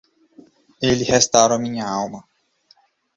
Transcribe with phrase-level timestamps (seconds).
[0.81, 2.25] Ele restaura minha alma.